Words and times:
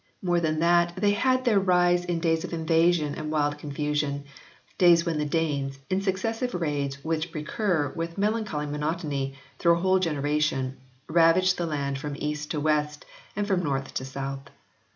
More 0.23 0.39
than 0.39 0.57
that 0.61 0.95
they 0.95 1.11
had 1.11 1.45
their 1.45 1.59
rise 1.59 2.05
in 2.05 2.19
days 2.21 2.43
of 2.43 2.53
invasion 2.53 3.13
and 3.13 3.29
wild 3.29 3.59
confusion, 3.59 4.23
days 4.79 5.05
when 5.05 5.19
the 5.19 5.25
Danes, 5.27 5.77
in 5.91 6.01
successive 6.01 6.55
raids 6.55 7.03
which 7.05 7.31
recur 7.35 7.93
with 7.95 8.17
melancholy 8.17 8.65
monotony 8.65 9.35
through 9.59 9.75
a 9.77 9.81
whole 9.81 9.99
generation, 9.99 10.77
ravaged 11.07 11.55
the 11.59 11.67
land 11.67 11.99
from 11.99 12.15
east 12.17 12.49
to 12.49 12.59
west 12.59 13.05
and 13.35 13.47
from 13.47 13.61
north 13.61 13.93
to 13.93 14.03
south. 14.03 14.49